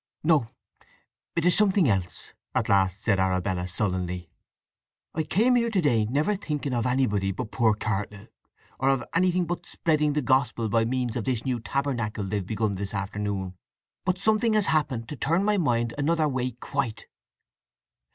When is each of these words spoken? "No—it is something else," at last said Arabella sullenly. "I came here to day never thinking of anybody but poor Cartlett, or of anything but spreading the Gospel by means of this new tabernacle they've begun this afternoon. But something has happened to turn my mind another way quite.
"No—it 0.23 1.45
is 1.45 1.55
something 1.55 1.87
else," 1.87 2.33
at 2.55 2.67
last 2.69 3.03
said 3.03 3.19
Arabella 3.19 3.67
sullenly. 3.67 4.31
"I 5.13 5.21
came 5.21 5.53
here 5.53 5.69
to 5.69 5.79
day 5.79 6.05
never 6.05 6.35
thinking 6.35 6.73
of 6.73 6.87
anybody 6.87 7.31
but 7.31 7.51
poor 7.51 7.75
Cartlett, 7.75 8.33
or 8.79 8.89
of 8.89 9.03
anything 9.13 9.45
but 9.45 9.67
spreading 9.67 10.13
the 10.13 10.23
Gospel 10.23 10.69
by 10.69 10.85
means 10.85 11.15
of 11.15 11.25
this 11.25 11.45
new 11.45 11.59
tabernacle 11.59 12.23
they've 12.23 12.43
begun 12.43 12.73
this 12.77 12.95
afternoon. 12.95 13.53
But 14.03 14.17
something 14.17 14.53
has 14.53 14.65
happened 14.65 15.07
to 15.09 15.15
turn 15.15 15.43
my 15.43 15.59
mind 15.59 15.93
another 15.99 16.27
way 16.27 16.53
quite. 16.53 17.05